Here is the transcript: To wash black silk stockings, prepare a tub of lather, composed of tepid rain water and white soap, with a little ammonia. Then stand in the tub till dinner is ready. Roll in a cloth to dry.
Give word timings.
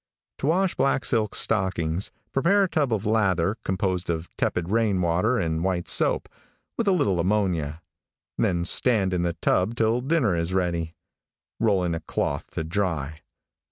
To 0.39 0.47
wash 0.47 0.73
black 0.73 1.05
silk 1.05 1.35
stockings, 1.35 2.09
prepare 2.31 2.63
a 2.63 2.67
tub 2.67 2.91
of 2.91 3.05
lather, 3.05 3.57
composed 3.63 4.09
of 4.09 4.35
tepid 4.35 4.69
rain 4.71 4.99
water 4.99 5.37
and 5.37 5.63
white 5.63 5.87
soap, 5.87 6.27
with 6.75 6.87
a 6.87 6.91
little 6.91 7.19
ammonia. 7.19 7.83
Then 8.35 8.65
stand 8.65 9.13
in 9.13 9.21
the 9.21 9.33
tub 9.43 9.75
till 9.75 10.01
dinner 10.01 10.35
is 10.35 10.55
ready. 10.55 10.95
Roll 11.59 11.83
in 11.83 11.93
a 11.93 11.99
cloth 11.99 12.49
to 12.53 12.63
dry. 12.63 13.21